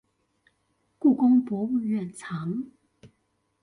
[0.97, 2.65] 故宮博物院藏